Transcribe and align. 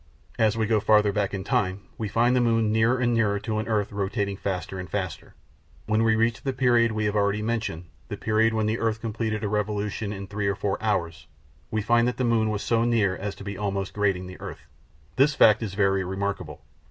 As 0.39 0.57
we 0.57 0.65
go 0.65 0.79
farther 0.79 1.11
back 1.13 1.31
in 1.31 1.43
time 1.43 1.81
we 1.95 2.07
find 2.07 2.35
the 2.35 2.41
moon 2.41 2.71
nearer 2.71 2.97
and 2.97 3.13
nearer 3.13 3.39
to 3.41 3.59
an 3.59 3.67
earth 3.67 3.91
rotating 3.91 4.35
faster 4.35 4.79
and 4.79 4.89
faster. 4.89 5.35
When 5.85 6.01
we 6.03 6.15
reach 6.15 6.41
the 6.41 6.53
period 6.53 6.91
we 6.91 7.05
have 7.05 7.15
already 7.15 7.43
mentioned, 7.43 7.83
the 8.07 8.17
period 8.17 8.51
when 8.55 8.65
the 8.65 8.79
earth 8.79 8.99
completed 8.99 9.43
a 9.43 9.47
revolution 9.47 10.11
in 10.11 10.25
three 10.25 10.47
or 10.47 10.55
four 10.55 10.81
hours, 10.81 11.27
we 11.69 11.83
find 11.83 12.07
that 12.07 12.17
the 12.17 12.23
moon 12.23 12.49
was 12.49 12.63
so 12.63 12.83
near 12.83 13.15
as 13.15 13.35
to 13.35 13.43
be 13.43 13.59
almost 13.59 13.93
grazing 13.93 14.25
the 14.25 14.41
earth. 14.41 14.61
This 15.17 15.35
fact 15.35 15.61
is 15.61 15.75
very 15.75 16.03
remarkable. 16.03 16.63